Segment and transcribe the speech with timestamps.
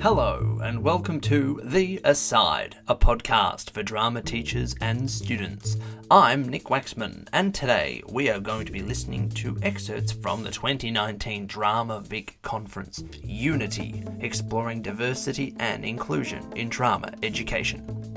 [0.00, 5.76] Hello, and welcome to The Aside, a podcast for drama teachers and students.
[6.10, 10.50] I'm Nick Waxman, and today we are going to be listening to excerpts from the
[10.50, 18.11] 2019 Drama Vic Conference Unity, exploring diversity and inclusion in drama education.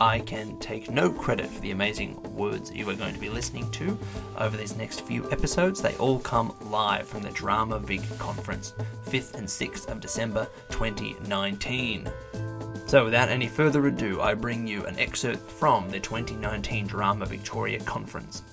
[0.00, 3.68] I can take no credit for the amazing words you are going to be listening
[3.72, 3.98] to
[4.36, 5.82] over these next few episodes.
[5.82, 8.74] They all come live from the Drama Vic Conference,
[9.06, 12.08] 5th and 6th of December 2019.
[12.86, 17.80] So, without any further ado, I bring you an excerpt from the 2019 Drama Victoria
[17.80, 18.44] Conference.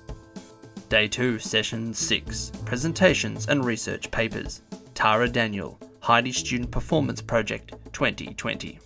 [0.90, 4.62] Day 2, Session 6 Presentations and Research Papers.
[4.96, 8.80] Tara Daniel, Heide Student Performance Project 2020.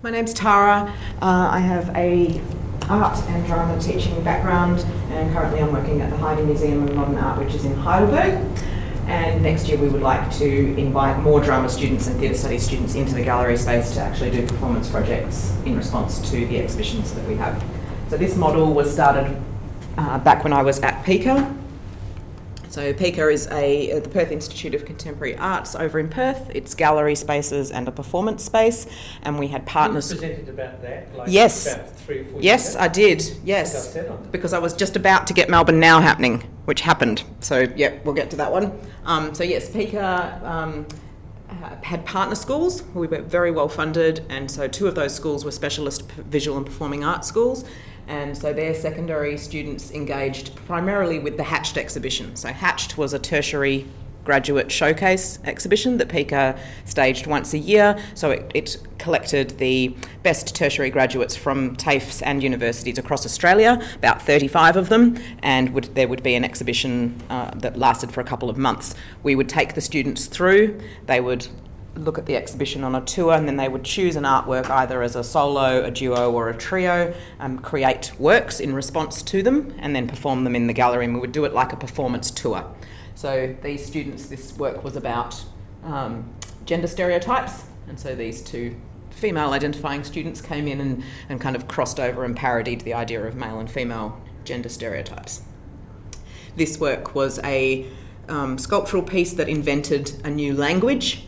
[0.00, 0.94] My name's Tara.
[1.20, 2.40] Uh, I have a
[2.88, 4.78] art and drama teaching background,
[5.10, 8.46] and currently I'm working at the Heide Museum of Modern Art, which is in Heidelberg.
[9.08, 12.94] And next year we would like to invite more drama students and theatre studies students
[12.94, 17.26] into the gallery space to actually do performance projects in response to the exhibitions that
[17.26, 17.60] we have.
[18.08, 19.36] So this model was started
[19.96, 21.52] uh, back when I was at PICA
[22.78, 26.48] so PICA is a uh, the Perth Institute of Contemporary Arts over in Perth.
[26.54, 28.86] It's gallery spaces and a performance space,
[29.22, 30.12] and we had partners.
[30.12, 31.12] You presented about that.
[31.12, 31.74] Like yes.
[31.74, 33.36] About three or four yes, I did.
[33.42, 34.28] Yes, on.
[34.30, 37.24] because I was just about to get Melbourne Now happening, which happened.
[37.40, 38.78] So yeah, we'll get to that one.
[39.04, 40.40] Um, so yes, PICA.
[40.44, 40.86] Um,
[41.82, 42.84] had partner schools.
[42.94, 46.64] We were very well funded, and so two of those schools were specialist visual and
[46.64, 47.64] performing arts schools.
[48.08, 52.34] And so their secondary students engaged primarily with the Hatched exhibition.
[52.36, 53.86] So Hatched was a tertiary
[54.28, 57.98] graduate showcase exhibition that PICA staged once a year.
[58.14, 64.20] So it, it collected the best tertiary graduates from TAFEs and universities across Australia, about
[64.20, 68.24] 35 of them, and would, there would be an exhibition uh, that lasted for a
[68.24, 68.94] couple of months.
[69.22, 71.48] We would take the students through, they would
[71.98, 75.02] look at the exhibition on a tour, and then they would choose an artwork either
[75.02, 79.74] as a solo, a duo, or a trio, um, create works in response to them,
[79.78, 81.04] and then perform them in the gallery.
[81.04, 82.64] And we would do it like a performance tour.
[83.14, 85.44] So these students, this work was about
[85.84, 86.28] um,
[86.64, 88.76] gender stereotypes, and so these two
[89.10, 93.24] female identifying students came in and, and kind of crossed over and parodied the idea
[93.26, 95.42] of male and female gender stereotypes.
[96.56, 97.86] This work was a
[98.28, 101.24] um, sculptural piece that invented a new language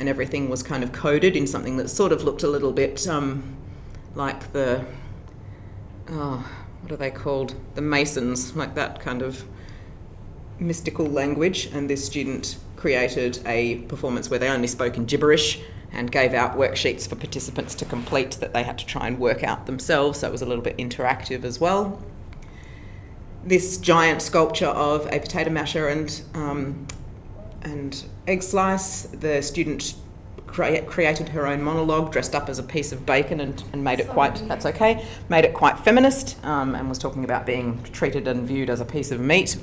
[0.00, 3.06] and everything was kind of coded in something that sort of looked a little bit
[3.06, 3.56] um,
[4.14, 4.84] like the
[6.08, 6.50] oh,
[6.80, 7.54] what are they called?
[7.74, 9.44] The Masons, like that kind of
[10.58, 11.66] mystical language.
[11.66, 15.60] And this student created a performance where they only spoke in gibberish
[15.92, 19.42] and gave out worksheets for participants to complete that they had to try and work
[19.42, 20.20] out themselves.
[20.20, 22.02] So it was a little bit interactive as well.
[23.44, 26.86] This giant sculpture of a potato masher and um,
[27.62, 29.02] and egg slice.
[29.02, 29.94] The student
[30.46, 34.00] crea- created her own monologue, dressed up as a piece of bacon, and, and made
[34.00, 34.46] it quite.
[34.48, 35.06] That's okay.
[35.28, 38.84] Made it quite feminist, um, and was talking about being treated and viewed as a
[38.84, 39.56] piece of meat.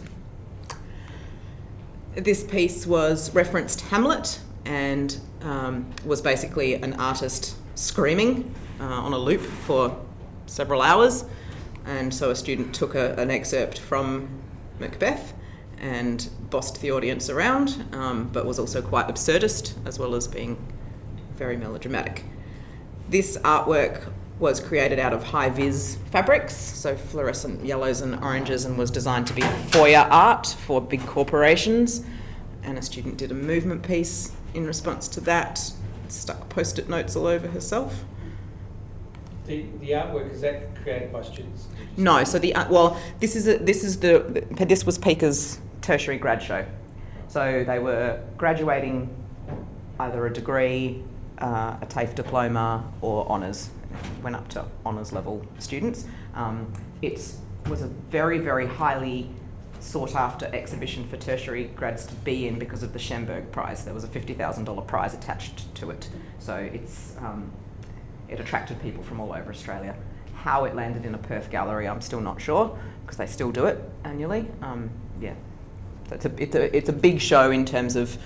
[2.15, 9.17] This piece was referenced Hamlet and um, was basically an artist screaming uh, on a
[9.17, 9.95] loop for
[10.47, 11.25] several hours.
[11.85, 14.27] And so a student took a, an excerpt from
[14.79, 15.33] Macbeth
[15.79, 20.57] and bossed the audience around, um, but was also quite absurdist as well as being
[21.35, 22.23] very melodramatic.
[23.09, 28.77] This artwork was created out of high vis fabrics, so fluorescent yellows and oranges, and
[28.77, 32.03] was designed to be foyer art for big corporations.
[32.63, 35.71] And a student did a movement piece in response to that,
[36.07, 38.03] stuck post it notes all over herself.
[39.45, 41.67] The, the artwork is that created by students?
[41.95, 46.17] No, so the uh, well, this is a, this is the this was PICA's tertiary
[46.17, 46.65] grad show,
[47.29, 49.09] so they were graduating
[50.01, 51.01] either a degree,
[51.37, 53.69] uh, a TAFE diploma, or honours.
[54.21, 56.05] Went up to honours level students.
[56.35, 56.71] Um,
[57.01, 57.33] it
[57.69, 59.29] was a very very highly
[59.79, 63.85] sought after exhibition for tertiary grads to be in because of the Schenberg Prize.
[63.85, 67.49] There was a fifty thousand dollar prize attached to it, so it's um,
[68.27, 69.95] it attracted people from all over Australia.
[70.35, 73.65] How it landed in a Perth gallery, I'm still not sure because they still do
[73.65, 74.47] it annually.
[74.61, 74.89] Um,
[75.21, 75.35] yeah,
[76.11, 78.17] it's a, it's a it's a big show in terms of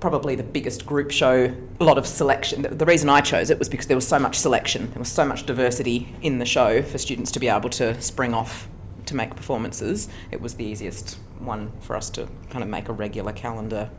[0.00, 1.54] probably the biggest group show.
[1.78, 2.62] A lot of selection.
[2.62, 4.90] The, reason I chose it was because there was so much selection.
[4.90, 8.34] There was so much diversity in the show for students to be able to spring
[8.34, 8.68] off
[9.06, 10.08] to make performances.
[10.30, 13.90] It was the easiest one for us to kind of make a regular calendar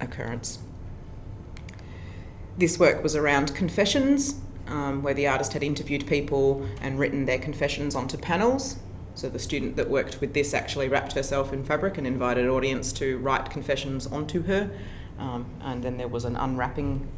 [0.00, 0.58] occurrence.
[2.58, 7.38] This work was around confessions, um, where the artist had interviewed people and written their
[7.38, 8.76] confessions onto panels.
[9.16, 12.92] So the student that worked with this actually wrapped herself in fabric and invited audience
[12.94, 14.70] to write confessions onto her.
[15.18, 17.08] Um, and then there was an unwrapping.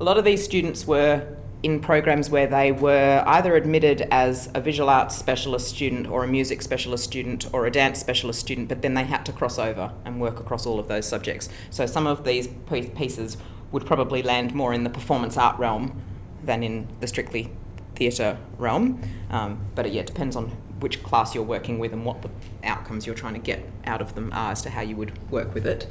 [0.00, 4.60] A lot of these students were in programs where they were either admitted as a
[4.60, 8.82] visual arts specialist student or a music specialist student or a dance specialist student, but
[8.82, 11.48] then they had to cross over and work across all of those subjects.
[11.70, 13.36] So some of these pieces
[13.70, 16.02] would probably land more in the performance art realm
[16.42, 17.52] than in the strictly
[17.94, 19.00] theatre realm.
[19.30, 20.50] Um, but it yeah, depends on
[20.80, 22.30] which class you're working with and what the
[22.64, 25.54] outcomes you're trying to get out of them are as to how you would work
[25.54, 25.86] with it.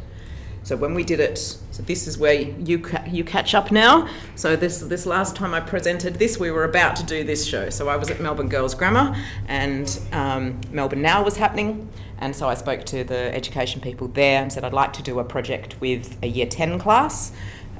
[0.65, 4.09] So when we did it, so this is where you ca- you catch up now.
[4.33, 7.69] So this this last time I presented this, we were about to do this show.
[7.69, 9.15] So I was at Melbourne Girls Grammar,
[9.47, 11.87] and um, Melbourne Now was happening,
[12.17, 15.19] and so I spoke to the education people there and said I'd like to do
[15.19, 17.31] a project with a Year Ten class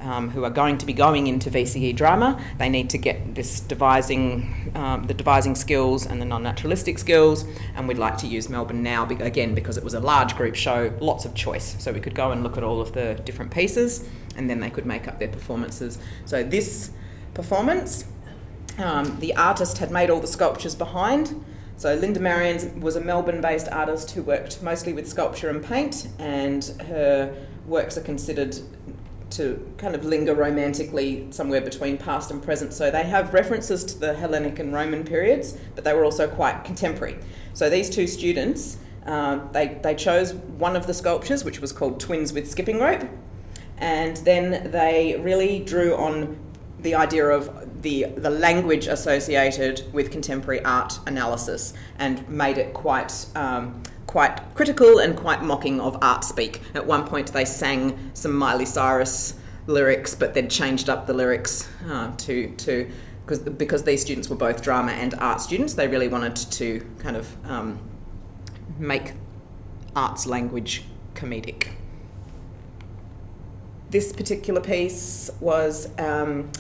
[0.06, 2.40] um, who are going to be going into VCE drama.
[2.58, 7.46] They need to get this devising, um, the devising skills and the non-naturalistic skills.
[7.76, 10.94] And we'd like to use Melbourne now again because it was a large group show,
[11.00, 11.76] lots of choice.
[11.80, 14.08] So we could go and look at all of the different pieces,
[14.38, 15.98] and then they could make up their performances.
[16.26, 16.92] So this
[17.34, 18.06] performance,
[18.78, 21.44] um, the artist had made all the sculptures behind.
[21.78, 26.64] So Linda Marrinon was a Melbourne-based artist who worked mostly with sculpture and paint, and
[26.88, 27.36] her
[27.66, 28.58] works are considered
[29.32, 32.74] to kind of linger romantically somewhere between past and present.
[32.74, 36.64] So they have references to the Hellenic and Roman periods, but they were also quite
[36.64, 37.18] contemporary.
[37.54, 42.00] So these two students, uh, they, they chose one of the sculptures, which was called
[42.00, 43.08] Twins with Skipping Rope,
[43.78, 46.38] and then they really drew on
[46.80, 53.26] the idea of the, the language associated with contemporary art analysis and made it quite.
[53.36, 56.62] Um, quite critical and quite mocking of art speak.
[56.74, 59.36] At one point, they sang some Miley Cyrus
[59.68, 62.90] lyrics, but then changed up the lyrics uh, to to
[63.26, 65.74] because because these students were both drama and art students.
[65.74, 67.80] They really wanted to kind of um,
[68.78, 69.14] make
[69.96, 71.70] arts language comedic.
[73.90, 76.52] This particular piece was um,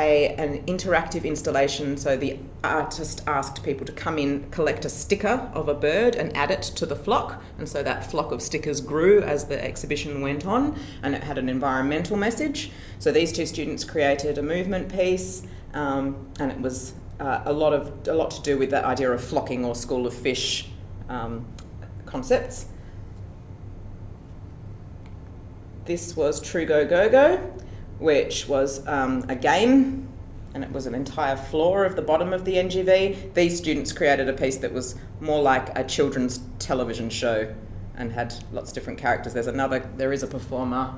[0.00, 1.96] a, an interactive installation.
[1.96, 6.36] So the artist asked people to come in, collect a sticker of a bird, and
[6.36, 7.42] add it to the flock.
[7.58, 11.38] And so that flock of stickers grew as the exhibition went on, and it had
[11.38, 12.70] an environmental message.
[12.98, 17.72] So these two students created a movement piece, um, and it was uh, a lot
[17.72, 20.68] of a lot to do with that idea of flocking or school of fish
[21.08, 21.44] um,
[22.06, 22.66] concepts.
[25.84, 27.52] This was True Go Go Go
[28.00, 30.08] which was um, a game
[30.54, 33.34] and it was an entire floor of the bottom of the NGV.
[33.34, 37.54] These students created a piece that was more like a children's television show
[37.94, 39.32] and had lots of different characters.
[39.32, 40.94] There's another, there is a performer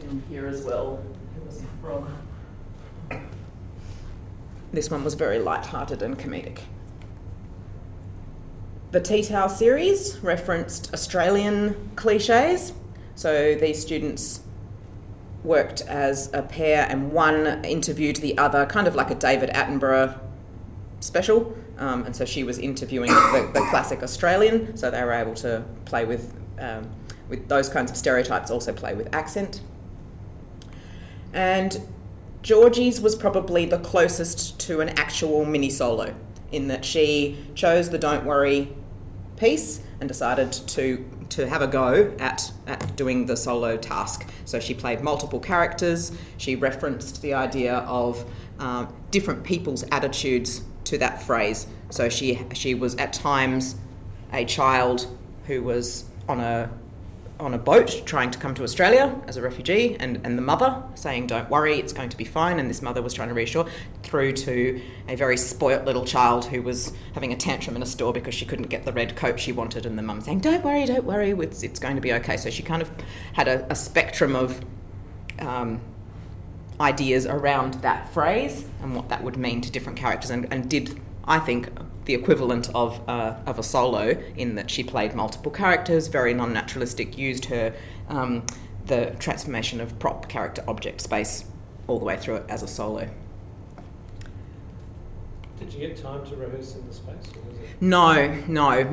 [0.00, 1.02] down here as well
[1.34, 2.08] who was a frog.
[4.72, 6.60] This one was very light-hearted and comedic.
[8.90, 12.72] The Tea Towel series referenced Australian cliches.
[13.16, 14.40] So these students
[15.48, 20.20] worked as a pair, and one interviewed the other, kind of like a David Attenborough
[21.00, 21.56] special.
[21.78, 25.64] Um, and so she was interviewing the, the, classic Australian, so they were able to
[25.84, 26.90] play with um,
[27.28, 29.60] with those kinds of stereotypes, also play with accent.
[31.32, 31.80] And
[32.42, 36.14] Georgie's was probably the closest to an actual mini solo
[36.50, 38.72] in that she chose the Don't Worry
[39.36, 44.28] piece and decided to to have a go at, at doing the solo task.
[44.44, 46.12] So she played multiple characters.
[46.36, 48.24] She referenced the idea of
[48.58, 51.66] um, different people's attitudes to that phrase.
[51.90, 53.76] So she she was at times
[54.32, 55.06] a child
[55.46, 56.70] who was on a
[57.40, 60.82] on a boat trying to come to Australia as a refugee, and, and the mother
[60.94, 62.58] saying, Don't worry, it's going to be fine.
[62.58, 63.66] And this mother was trying to reassure,
[64.02, 68.12] through to a very spoilt little child who was having a tantrum in a store
[68.12, 70.84] because she couldn't get the red coat she wanted, and the mum saying, Don't worry,
[70.86, 72.36] don't worry, it's, it's going to be okay.
[72.36, 72.90] So she kind of
[73.32, 74.60] had a, a spectrum of
[75.38, 75.80] um,
[76.80, 81.00] ideas around that phrase and what that would mean to different characters, and, and did,
[81.24, 81.68] I think,
[82.08, 86.54] the equivalent of, uh, of a solo in that she played multiple characters, very non
[86.54, 87.74] naturalistic, used her
[88.08, 88.42] um,
[88.86, 91.44] the transformation of prop character object space
[91.86, 93.10] all the way through it as a solo.
[95.58, 97.30] Did you get time to rehearse in the space?
[97.82, 98.84] No, no.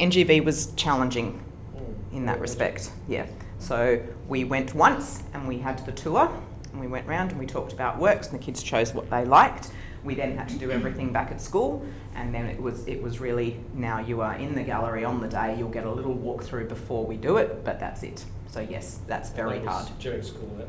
[0.00, 1.40] NGV was challenging
[1.76, 2.16] mm.
[2.16, 2.90] in that respect.
[3.06, 3.26] Yeah.
[3.60, 6.28] So we went once and we had the tour
[6.72, 9.24] and we went round and we talked about works and the kids chose what they
[9.24, 9.70] liked.
[10.04, 13.20] We then had to do everything back at school, and then it was it was
[13.20, 15.54] really now you are in the gallery on the day.
[15.56, 18.24] You'll get a little walkthrough before we do it, but that's it.
[18.48, 19.98] So yes, that's very that hard.
[19.98, 20.68] During school,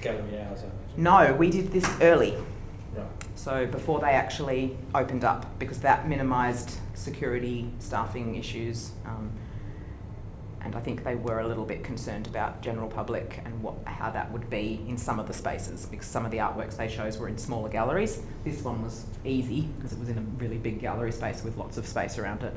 [0.00, 0.64] gallery hours.
[0.96, 2.36] No, we did this early.
[2.94, 3.06] Right.
[3.34, 8.92] So before they actually opened up, because that minimised security staffing issues.
[9.06, 9.32] Um,
[10.64, 14.10] and I think they were a little bit concerned about general public and what, how
[14.10, 17.18] that would be in some of the spaces because some of the artworks they chose
[17.18, 18.22] were in smaller galleries.
[18.44, 21.76] This one was easy because it was in a really big gallery space with lots
[21.76, 22.54] of space around it.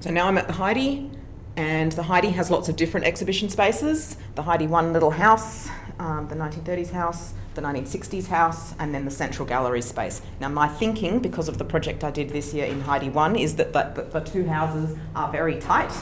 [0.00, 1.10] So now I'm at the Heide,
[1.56, 4.16] and the Heide has lots of different exhibition spaces.
[4.36, 9.10] The Heide One Little House, um, the 1930s house, the 1960s house, and then the
[9.10, 10.22] central gallery space.
[10.40, 13.56] Now, my thinking, because of the project I did this year in Heide 1, is
[13.56, 15.92] that the, the, the two houses are very tight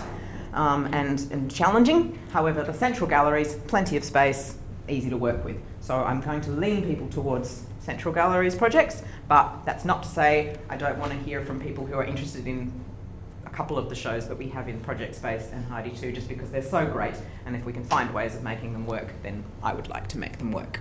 [0.53, 2.19] um, and, and challenging.
[2.33, 4.57] However, the central galleries, plenty of space,
[4.89, 5.57] easy to work with.
[5.81, 10.57] So I'm going to lean people towards central galleries projects, but that's not to say
[10.69, 12.73] I don't want to hear from people who are interested in
[13.47, 16.29] a couple of the shows that we have in Project Space and Heide 2 just
[16.29, 17.15] because they're so great
[17.47, 20.19] and if we can find ways of making them work then I would like to
[20.19, 20.81] make them work.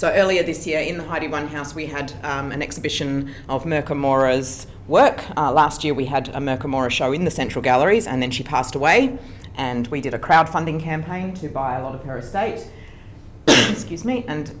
[0.00, 3.64] So earlier this year in the Heide One House, we had um, an exhibition of
[3.64, 5.22] Mirka Mora's work.
[5.36, 8.30] Uh, last year we had a Mirka Mora show in the Central Galleries, and then
[8.30, 9.18] she passed away.
[9.56, 12.66] And we did a crowdfunding campaign to buy a lot of her estate.
[13.46, 14.58] Excuse me, and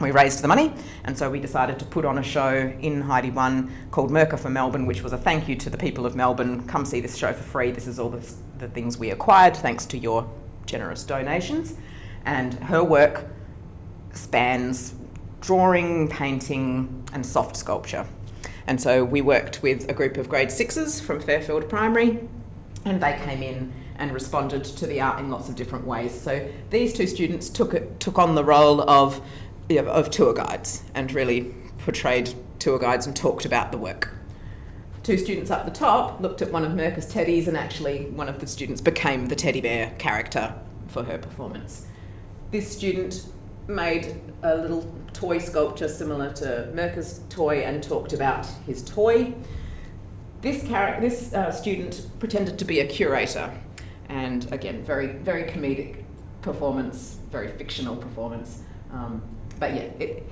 [0.00, 0.72] we raised the money,
[1.04, 4.48] and so we decided to put on a show in Heide One called Mirka for
[4.48, 6.66] Melbourne, which was a thank you to the people of Melbourne.
[6.66, 7.70] Come see this show for free.
[7.70, 8.26] This is all the,
[8.56, 10.26] the things we acquired thanks to your
[10.64, 11.74] generous donations.
[12.24, 13.26] And her work
[14.18, 14.94] spans
[15.40, 18.06] drawing, painting, and soft sculpture.
[18.66, 22.20] And so we worked with a group of grade sixes from Fairfield Primary,
[22.84, 26.18] and they came in and responded to the art in lots of different ways.
[26.18, 29.20] So these two students took it, took on the role of
[29.68, 34.14] you know, of tour guides and really portrayed tour guides and talked about the work.
[35.02, 38.40] Two students up the top looked at one of Mirka's teddies, and actually one of
[38.40, 40.54] the students became the teddy bear character
[40.88, 41.86] for her performance.
[42.50, 43.26] This student
[43.68, 49.34] made a little toy sculpture similar to Mirka's toy and talked about his toy.
[50.40, 53.52] This, char- this uh, student pretended to be a curator,
[54.08, 56.04] and again, very, very comedic
[56.42, 58.62] performance, very fictional performance.
[58.92, 59.22] Um,
[59.58, 60.24] but yeah, it,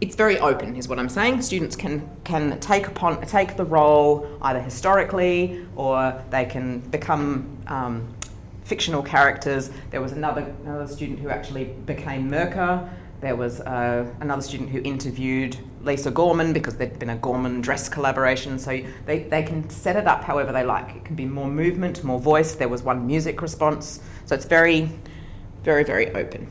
[0.00, 1.42] it's very open, is what I'm saying.
[1.42, 8.08] Students can can take upon take the role either historically or they can become um,
[8.70, 9.70] fictional characters.
[9.90, 12.88] There was another another student who actually became Mirka.
[13.20, 17.88] There was uh, another student who interviewed Lisa Gorman because there'd been a Gorman dress
[17.88, 18.58] collaboration.
[18.58, 20.96] So they, they can set it up however they like.
[20.96, 22.54] It can be more movement, more voice.
[22.54, 24.00] There was one music response.
[24.24, 24.88] So it's very,
[25.64, 26.48] very, very open.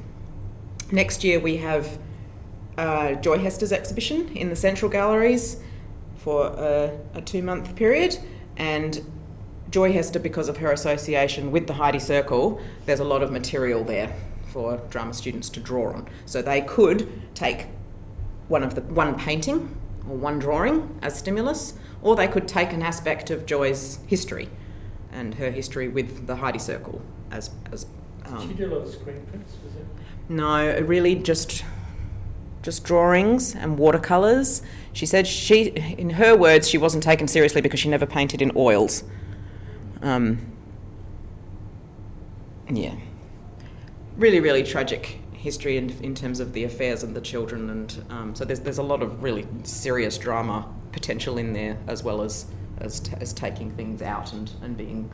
[0.91, 1.97] Next year we have
[2.77, 5.61] uh, Joy Hester's exhibition in the Central Galleries
[6.17, 8.19] for a, a two month period.
[8.57, 9.01] And
[9.69, 13.83] Joy Hester, because of her association with the Heide Circle, there's a lot of material
[13.83, 14.13] there
[14.51, 16.09] for drama students to draw on.
[16.25, 17.67] So they could take
[18.47, 19.77] one of the one painting
[20.09, 24.49] or one drawing as stimulus, or they could take an aspect of Joy's history
[25.11, 27.85] and her history with the Heide Circle as as.
[28.23, 29.55] Did um, she do a lot of screen prints?
[29.63, 29.85] Was it?
[30.29, 31.63] No, really just
[32.63, 34.61] just drawings and watercolors.
[34.93, 38.51] She said she, in her words, she wasn't taken seriously because she never painted in
[38.55, 39.03] oils.
[40.01, 40.39] Um,
[42.69, 42.95] yeah,
[44.17, 48.35] really, really tragic history in, in terms of the affairs and the children, and um,
[48.35, 52.45] so there's there's a lot of really serious drama potential in there, as well as
[52.79, 55.11] as, t- as taking things out and and being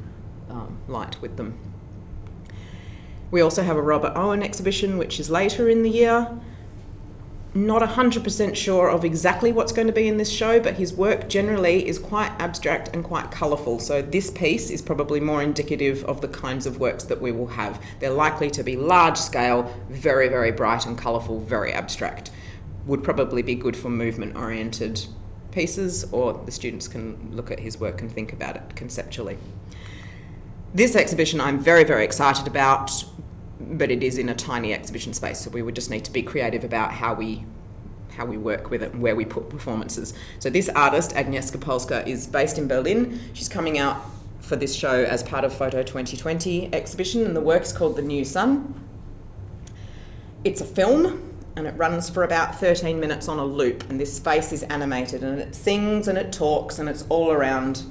[0.50, 1.58] um, light with them.
[3.32, 6.30] We also have a Robert Owen exhibition, which is later in the year.
[7.56, 11.30] Not 100% sure of exactly what's going to be in this show, but his work
[11.30, 13.80] generally is quite abstract and quite colourful.
[13.80, 17.48] So, this piece is probably more indicative of the kinds of works that we will
[17.48, 17.82] have.
[18.02, 22.30] They're likely to be large scale, very, very bright and colourful, very abstract.
[22.88, 25.06] Would probably be good for movement oriented
[25.52, 29.38] pieces, or the students can look at his work and think about it conceptually.
[30.74, 32.92] This exhibition I'm very, very excited about,
[33.72, 36.22] but it is in a tiny exhibition space, so we would just need to be
[36.22, 37.46] creative about how we
[38.16, 40.14] how we work with it and where we put performances.
[40.40, 43.20] So this artist, Agnieszka Polska, is based in Berlin.
[43.34, 44.02] She's coming out
[44.40, 48.02] for this show as part of Photo 2020 exhibition, and the work is called The
[48.02, 48.74] New Sun.
[50.46, 54.18] It's a film, and it runs for about 13 minutes on a loop, and this
[54.18, 57.84] face is animated, and it sings and it talks, and it's all around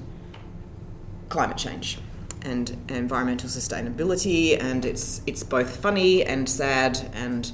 [1.28, 1.98] climate change
[2.44, 7.50] and environmental sustainability, and it's it's both funny and sad and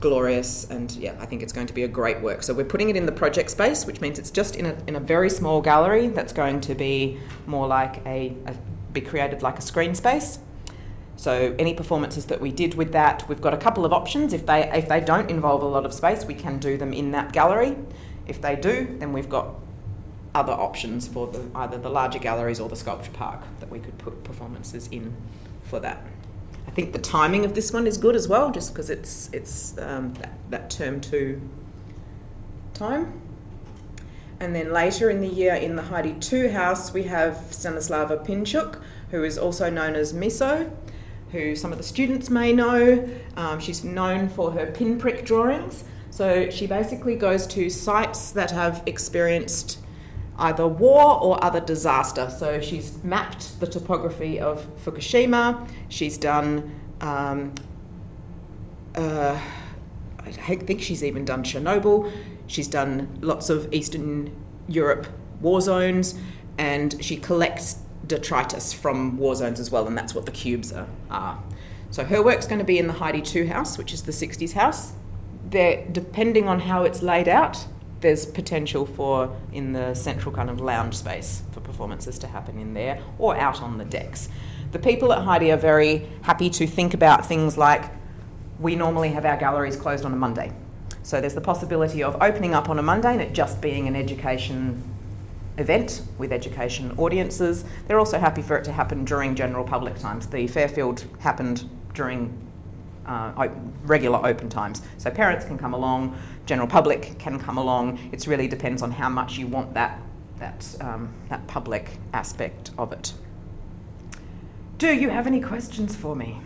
[0.00, 2.42] glorious, and yeah, I think it's going to be a great work.
[2.42, 4.96] So we're putting it in the project space, which means it's just in a in
[4.96, 8.54] a very small gallery that's going to be more like a, a
[8.92, 10.38] be created like a screen space.
[11.16, 14.32] So any performances that we did with that, we've got a couple of options.
[14.32, 17.12] If they if they don't involve a lot of space, we can do them in
[17.12, 17.76] that gallery.
[18.26, 19.54] If they do, then we've got
[20.36, 23.96] other options for the, either the larger galleries or the sculpture park that we could
[23.98, 25.16] put performances in
[25.64, 26.04] for that.
[26.68, 29.78] I think the timing of this one is good as well, just because it's it's
[29.78, 31.40] um, that, that term two
[32.74, 33.22] time.
[34.38, 38.82] And then later in the year, in the Heide 2 house, we have Stanislava Pinchuk,
[39.10, 40.70] who is also known as Miso,
[41.32, 43.08] who some of the students may know.
[43.34, 45.84] Um, she's known for her pinprick drawings.
[46.10, 49.78] So she basically goes to sites that have experienced
[50.38, 52.30] either war or other disaster.
[52.30, 55.68] So she's mapped the topography of Fukushima.
[55.88, 57.54] She's done, um,
[58.94, 59.40] uh,
[60.18, 62.10] I think she's even done Chernobyl.
[62.46, 64.34] She's done lots of Eastern
[64.68, 65.06] Europe
[65.40, 66.14] war zones,
[66.58, 70.88] and she collects detritus from war zones as well, and that's what the cubes are.
[71.10, 71.42] are.
[71.90, 74.52] So her work's going to be in the Heide 2 house, which is the 60s
[74.52, 74.92] house.
[75.48, 77.66] They're, depending on how it's laid out,
[78.00, 82.74] there's potential for in the central kind of lounge space for performances to happen in
[82.74, 84.28] there or out on the decks.
[84.72, 87.84] The people at Heide are very happy to think about things like
[88.60, 90.52] we normally have our galleries closed on a Monday.
[91.02, 93.96] So there's the possibility of opening up on a Monday and it just being an
[93.96, 94.82] education
[95.58, 97.64] event with education audiences.
[97.86, 100.26] They're also happy for it to happen during general public times.
[100.26, 102.45] The Fairfield happened during
[103.06, 103.48] uh,
[103.84, 104.82] regular open times.
[104.98, 107.98] So parents can come along, general public can come along.
[108.12, 110.00] It really depends on how much you want that,
[110.38, 113.12] that, um, that public aspect of it.
[114.78, 116.38] Do you have any questions for me?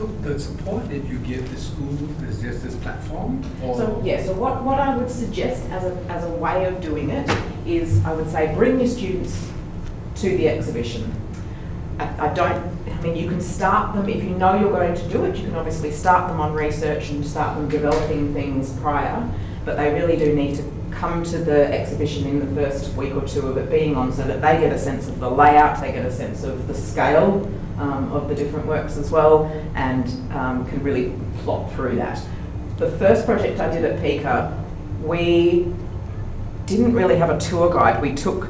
[0.00, 3.44] So the support that you give the school is just this platform?
[3.62, 3.76] Or?
[3.76, 7.10] So yeah, so what, what I would suggest as a, as a way of doing
[7.10, 7.30] it
[7.66, 9.50] is I would say bring your students
[10.20, 11.12] to the exhibition.
[11.98, 15.08] I, I don't, I mean you can start them, if you know you're going to
[15.08, 19.28] do it, you can obviously start them on research and start them developing things prior,
[19.64, 23.26] but they really do need to come to the exhibition in the first week or
[23.26, 25.92] two of it being on so that they get a sense of the layout, they
[25.92, 30.66] get a sense of the scale um, of the different works as well and um,
[30.68, 32.22] can really plot through that.
[32.76, 34.64] The first project I did at PICA,
[35.02, 35.72] we
[36.66, 38.00] didn't really have a tour guide.
[38.00, 38.48] We took,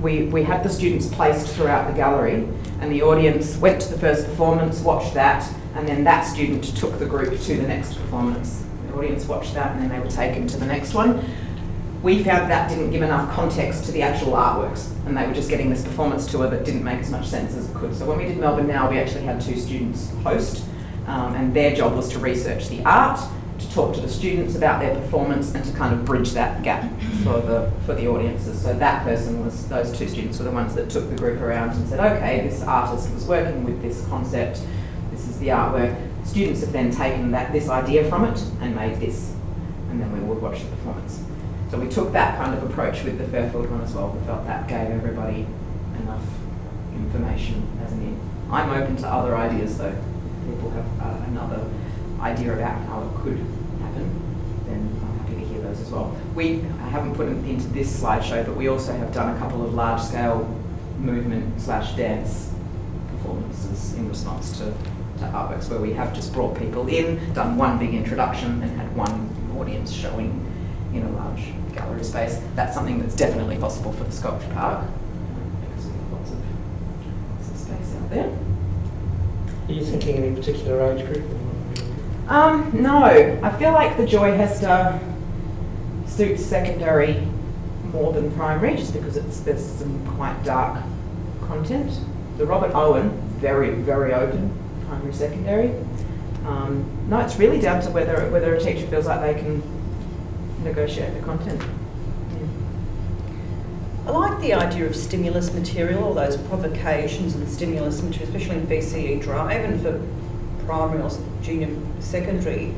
[0.00, 2.46] we, we had the students placed throughout the gallery
[2.80, 6.98] and the audience went to the first performance, watched that, and then that student took
[6.98, 8.64] the group to the next performance.
[8.88, 11.24] The audience watched that and then they were taken to the next one
[12.02, 15.50] we found that didn't give enough context to the actual artworks, and they were just
[15.50, 17.94] getting this performance tour that didn't make as much sense as it could.
[17.94, 20.64] So when we did Melbourne Now, we actually had two students host,
[21.06, 23.20] um, and their job was to research the art,
[23.60, 26.90] to talk to the students about their performance, and to kind of bridge that gap
[27.22, 28.60] for the for the audiences.
[28.60, 31.70] So that person was those two students were the ones that took the group around
[31.70, 34.62] and said, okay, this artist was working with this concept.
[35.10, 35.96] This is the artwork.
[36.24, 39.34] Students have then taken that this idea from it and made this,
[39.90, 41.22] and then we would watch the performance.
[41.70, 44.10] So we took that kind of approach with the Fairfield one as well.
[44.10, 45.46] We felt that gave everybody
[46.02, 46.24] enough
[46.94, 48.20] information as an in.
[48.50, 49.94] I'm open to other ideas though.
[50.48, 51.64] People have uh, another
[52.20, 53.38] idea about how it could
[53.80, 56.16] happen, then I'm happy to hear those as well.
[56.34, 59.64] We I haven't put it into this slideshow, but we also have done a couple
[59.64, 60.44] of large scale
[60.98, 62.52] movement slash dance
[63.12, 64.66] performances in response to,
[65.18, 68.94] to artworks where we have just brought people in, done one big introduction and had
[68.96, 70.46] one audience showing
[70.92, 72.40] in a large gallery space.
[72.54, 74.86] That's something that's definitely possible for the sculpture park
[75.62, 76.38] because we have lots of,
[77.30, 78.38] lots of space out there.
[79.68, 81.24] Are you thinking any particular age group?
[82.30, 85.00] Um, no, I feel like the Joy Hester
[86.06, 87.26] suits secondary
[87.92, 90.80] more than primary, just because it's there's some quite dark
[91.48, 91.90] content.
[92.38, 95.74] The Robert Owen, very very open, primary secondary.
[96.46, 99.60] Um, no, it's really down to whether whether a teacher feels like they can
[100.62, 101.60] negotiate the content.
[104.06, 108.66] I like the idea of stimulus material, or those provocations and stimulus material, especially in
[108.68, 110.00] VCE Drive even for
[110.70, 111.10] primary or
[111.42, 112.72] junior secondary.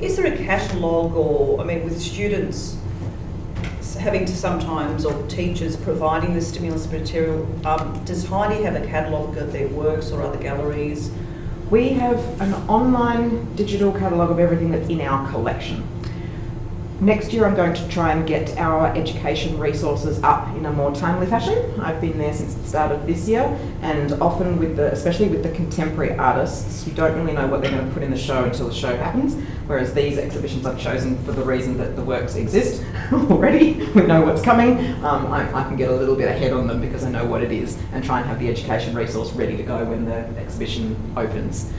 [0.00, 2.76] Is there a catalogue, or I mean, with students
[4.00, 9.36] having to sometimes, or teachers providing the stimulus material, um, does Heide have a catalogue
[9.38, 11.12] of their works or other galleries?
[11.70, 15.86] We have an online digital catalogue of everything that's in our collection
[17.00, 20.94] next year, I'm going to try and get our education resources up in a more
[20.94, 21.80] timely fashion.
[21.80, 23.42] I've been there since the start of this year,
[23.82, 27.70] and often with the, especially with the contemporary artists, you don't really know what they're
[27.70, 29.34] going to put in the show until the show happens.
[29.66, 34.24] Whereas these exhibitions I've chosen for the reason that the works exist already, we know
[34.24, 34.78] what's coming.
[35.04, 37.42] Um, I, I can get a little bit ahead on them because I know what
[37.42, 40.96] it is, and try and have the education resource ready to go when the exhibition
[41.16, 41.72] opens.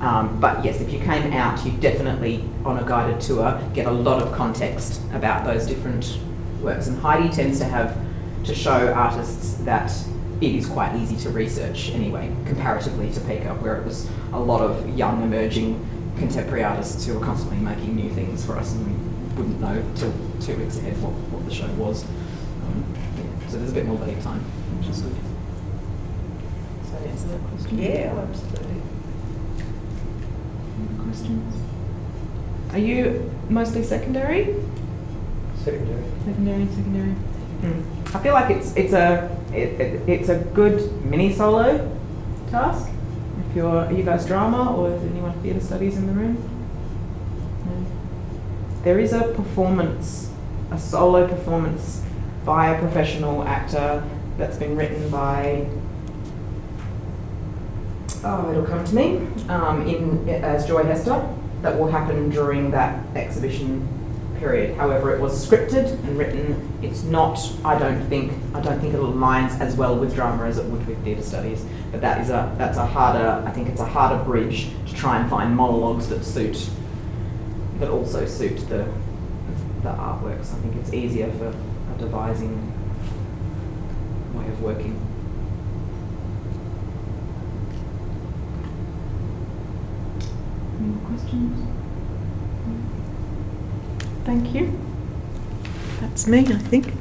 [0.00, 3.90] Um, but yes, if you came out, you definitely, on a guided tour, get a
[3.90, 6.18] lot of context about those different
[6.60, 6.88] works.
[6.88, 7.96] And Heide tends to have
[8.44, 9.90] to show artists that
[10.40, 14.60] it is quite easy to research anyway, comparatively to PICA, where it was a lot
[14.60, 15.80] of young, emerging
[16.18, 20.12] contemporary artists who were constantly making new things for us, and we wouldn't know till
[20.40, 22.04] two weeks ahead what, what the show was.
[22.04, 22.84] Um,
[23.16, 24.40] yeah, so there's a bit more lead time,
[24.78, 25.16] which is good.
[26.82, 27.78] Does that answer that question?
[27.78, 28.82] Yeah, absolutely.
[30.94, 31.54] Any questions?
[32.72, 34.54] Are you mostly secondary?
[35.62, 36.04] Secondary.
[36.24, 37.12] Secondary, secondary.
[37.12, 38.16] Hmm.
[38.16, 41.90] I feel like it's it's a it, it, it's a good mini solo
[42.50, 42.90] task.
[43.48, 46.36] If you're are you guys drama or is anyone theatre studies in the room?
[47.66, 47.86] No.
[48.82, 50.30] There is a performance,
[50.70, 52.02] a solo performance
[52.44, 54.02] by a professional actor
[54.36, 55.66] that's been written by.
[58.22, 59.26] Oh, it'll come to me.
[59.48, 61.28] Um, in as Joy Hester,
[61.62, 63.86] that will happen during that exhibition
[64.38, 64.76] period.
[64.76, 66.78] However, it was scripted and written.
[66.82, 67.38] It's not.
[67.64, 68.32] I don't think.
[68.54, 71.64] I don't think it aligns as well with drama as it would with theatre studies.
[71.90, 72.54] But that is a.
[72.58, 73.42] That's a harder.
[73.46, 76.68] I think it's a harder bridge to try and find monologues that suit.
[77.80, 78.86] That also suit the
[79.82, 80.54] the artworks.
[80.54, 82.72] I think it's easier for a devising
[84.34, 85.13] way of working.
[90.84, 91.66] Any questions?
[94.24, 94.78] Thank you.
[95.98, 96.92] That's me, I think.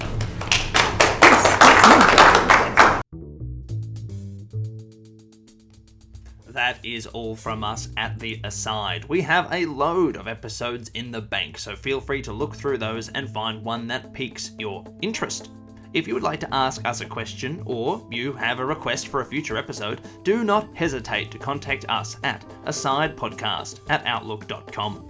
[6.47, 9.03] That is all from us at the aside.
[9.05, 12.77] We have a load of episodes in the bank, so feel free to look through
[12.77, 15.49] those and find one that piques your interest.
[15.93, 19.21] If you would like to ask us a question or you have a request for
[19.21, 25.09] a future episode, do not hesitate to contact us at asidepodcast at outlook.com.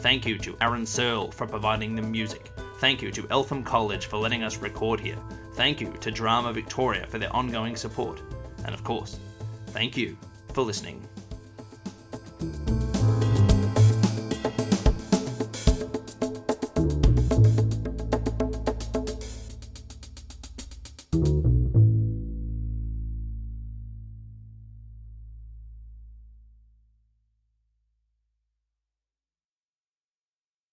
[0.00, 2.52] Thank you to Aaron Searle for providing the music.
[2.76, 5.18] Thank you to Eltham College for letting us record here.
[5.54, 8.22] Thank you to Drama Victoria for their ongoing support.
[8.64, 9.18] And of course,
[9.68, 10.16] thank you
[10.52, 11.02] for listening.